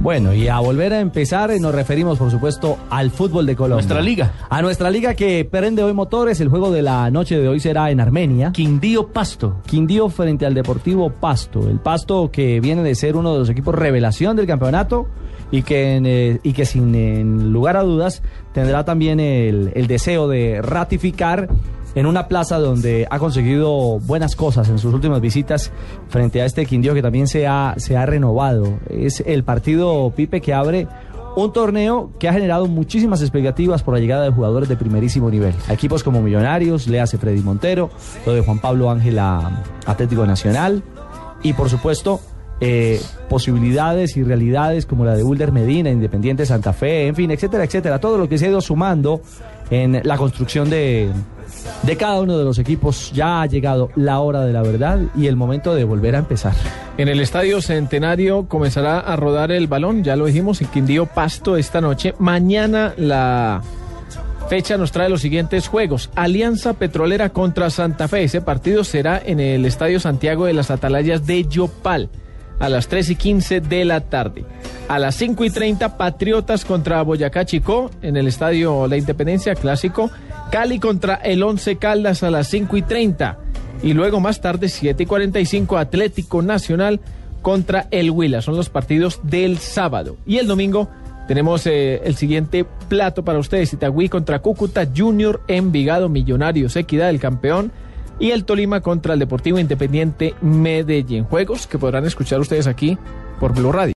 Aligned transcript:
Bueno, 0.00 0.32
y 0.32 0.48
a 0.48 0.58
volver 0.60 0.94
a 0.94 1.00
empezar, 1.00 1.50
eh, 1.50 1.60
nos 1.60 1.74
referimos, 1.74 2.16
por 2.16 2.30
supuesto, 2.30 2.78
al 2.88 3.10
fútbol 3.10 3.44
de 3.44 3.54
Colombia. 3.54 3.82
Nuestra 3.82 4.00
liga. 4.00 4.32
A 4.48 4.62
nuestra 4.62 4.90
liga 4.90 5.14
que 5.14 5.44
prende 5.44 5.82
hoy 5.82 5.92
motores. 5.92 6.40
El 6.40 6.48
juego 6.48 6.70
de 6.70 6.80
la 6.80 7.10
noche 7.10 7.38
de 7.38 7.46
hoy 7.46 7.60
será 7.60 7.90
en 7.90 8.00
Armenia. 8.00 8.50
Quindío 8.52 9.08
Pasto. 9.08 9.60
Quindío 9.66 10.08
frente 10.08 10.46
al 10.46 10.54
Deportivo 10.54 11.10
Pasto. 11.10 11.68
El 11.68 11.80
Pasto 11.80 12.30
que 12.30 12.60
viene 12.60 12.82
de 12.82 12.94
ser 12.94 13.14
uno 13.14 13.34
de 13.34 13.40
los 13.40 13.50
equipos 13.50 13.74
revelación 13.74 14.36
del 14.36 14.46
campeonato 14.46 15.06
y 15.50 15.62
que, 15.62 15.96
en, 15.96 16.06
eh, 16.06 16.40
y 16.42 16.54
que 16.54 16.64
sin 16.64 16.94
en 16.94 17.52
lugar 17.52 17.76
a 17.76 17.82
dudas 17.82 18.22
tendrá 18.54 18.86
también 18.86 19.20
el, 19.20 19.70
el 19.74 19.86
deseo 19.86 20.28
de 20.28 20.62
ratificar 20.62 21.50
en 21.94 22.06
una 22.06 22.28
plaza 22.28 22.58
donde 22.58 23.06
ha 23.10 23.18
conseguido 23.18 23.98
buenas 24.00 24.36
cosas 24.36 24.68
en 24.68 24.78
sus 24.78 24.94
últimas 24.94 25.20
visitas 25.20 25.72
frente 26.08 26.42
a 26.42 26.44
este 26.44 26.66
Quindío 26.66 26.94
que 26.94 27.02
también 27.02 27.26
se 27.26 27.46
ha, 27.46 27.74
se 27.78 27.96
ha 27.96 28.06
renovado. 28.06 28.78
Es 28.88 29.22
el 29.26 29.44
partido 29.44 30.12
Pipe 30.14 30.40
que 30.40 30.54
abre 30.54 30.86
un 31.36 31.52
torneo 31.52 32.12
que 32.18 32.28
ha 32.28 32.32
generado 32.32 32.66
muchísimas 32.66 33.22
expectativas 33.22 33.82
por 33.82 33.94
la 33.94 34.00
llegada 34.00 34.24
de 34.24 34.30
jugadores 34.30 34.68
de 34.68 34.76
primerísimo 34.76 35.30
nivel. 35.30 35.54
Equipos 35.68 36.02
como 36.02 36.22
Millonarios, 36.22 36.86
le 36.88 37.00
hace 37.00 37.18
Freddy 37.18 37.40
Montero, 37.40 37.90
lo 38.26 38.34
de 38.34 38.40
Juan 38.40 38.58
Pablo 38.58 38.90
Ángel 38.90 39.18
a 39.18 39.62
Atlético 39.86 40.26
Nacional 40.26 40.82
y 41.42 41.52
por 41.52 41.70
supuesto 41.70 42.20
eh, 42.60 43.00
posibilidades 43.28 44.16
y 44.16 44.22
realidades 44.22 44.84
como 44.84 45.04
la 45.04 45.16
de 45.16 45.22
Ulder 45.22 45.50
Medina, 45.52 45.90
Independiente 45.90 46.44
Santa 46.44 46.72
Fe, 46.72 47.06
en 47.06 47.14
fin, 47.14 47.30
etcétera, 47.30 47.64
etcétera. 47.64 47.98
Todo 48.00 48.18
lo 48.18 48.28
que 48.28 48.36
se 48.36 48.46
ha 48.46 48.48
ido 48.50 48.60
sumando 48.60 49.22
en 49.70 50.00
la 50.04 50.16
construcción 50.16 50.68
de, 50.68 51.10
de 51.82 51.96
cada 51.96 52.20
uno 52.20 52.36
de 52.36 52.44
los 52.44 52.58
equipos. 52.58 53.12
Ya 53.12 53.42
ha 53.42 53.46
llegado 53.46 53.90
la 53.96 54.20
hora 54.20 54.44
de 54.44 54.52
la 54.52 54.62
verdad 54.62 55.00
y 55.16 55.26
el 55.26 55.36
momento 55.36 55.74
de 55.74 55.84
volver 55.84 56.16
a 56.16 56.18
empezar. 56.18 56.54
En 56.98 57.08
el 57.08 57.20
Estadio 57.20 57.62
Centenario 57.62 58.46
comenzará 58.46 59.00
a 59.00 59.16
rodar 59.16 59.52
el 59.52 59.66
balón, 59.66 60.04
ya 60.04 60.16
lo 60.16 60.26
dijimos, 60.26 60.60
en 60.60 60.68
Quindío 60.68 61.06
Pasto 61.06 61.56
esta 61.56 61.80
noche. 61.80 62.14
Mañana 62.18 62.94
la 62.96 63.62
fecha 64.48 64.76
nos 64.76 64.92
trae 64.92 65.08
los 65.08 65.20
siguientes 65.20 65.68
juegos. 65.68 66.10
Alianza 66.14 66.74
Petrolera 66.74 67.30
contra 67.30 67.70
Santa 67.70 68.08
Fe. 68.08 68.24
Ese 68.24 68.40
partido 68.40 68.84
será 68.84 69.22
en 69.24 69.40
el 69.40 69.64
Estadio 69.64 70.00
Santiago 70.00 70.46
de 70.46 70.52
las 70.52 70.70
Atalayas 70.70 71.26
de 71.26 71.44
Yopal 71.44 72.10
a 72.60 72.68
las 72.68 72.86
3 72.86 73.10
y 73.10 73.16
15 73.16 73.60
de 73.60 73.84
la 73.84 74.00
tarde. 74.02 74.44
A 74.88 74.98
las 74.98 75.16
5 75.16 75.44
y 75.44 75.50
30, 75.50 75.96
Patriotas 75.96 76.64
contra 76.64 77.02
Boyacá 77.02 77.44
Chico 77.44 77.90
en 78.02 78.16
el 78.16 78.28
Estadio 78.28 78.86
La 78.86 78.96
Independencia 78.96 79.54
Clásico. 79.54 80.10
Cali 80.52 80.78
contra 80.78 81.14
el 81.14 81.42
11 81.42 81.76
Caldas 81.76 82.22
a 82.22 82.30
las 82.30 82.46
5 82.48 82.76
y 82.76 82.82
30. 82.82 83.38
Y 83.82 83.94
luego 83.94 84.20
más 84.20 84.40
tarde, 84.40 84.68
7 84.68 85.02
y 85.02 85.06
45, 85.06 85.78
Atlético 85.78 86.42
Nacional 86.42 87.00
contra 87.40 87.86
el 87.90 88.10
Huila. 88.10 88.42
Son 88.42 88.56
los 88.56 88.68
partidos 88.68 89.20
del 89.22 89.58
sábado. 89.58 90.16
Y 90.26 90.36
el 90.36 90.46
domingo 90.46 90.90
tenemos 91.28 91.66
eh, 91.66 92.02
el 92.04 92.16
siguiente 92.16 92.66
plato 92.88 93.24
para 93.24 93.38
ustedes. 93.38 93.72
Itagüí 93.72 94.08
contra 94.08 94.40
Cúcuta, 94.40 94.86
Junior, 94.94 95.40
Envigado, 95.48 96.08
Millonarios, 96.08 96.76
Equidad, 96.76 97.08
el 97.08 97.20
campeón 97.20 97.72
y 98.20 98.30
el 98.30 98.44
Tolima 98.44 98.80
contra 98.82 99.14
el 99.14 99.18
Deportivo 99.18 99.58
Independiente 99.58 100.34
Medellín. 100.42 101.24
Juegos 101.24 101.66
que 101.66 101.78
podrán 101.78 102.04
escuchar 102.04 102.38
ustedes 102.38 102.66
aquí 102.66 102.96
por 103.40 103.54
Blue 103.54 103.72
Radio. 103.72 103.88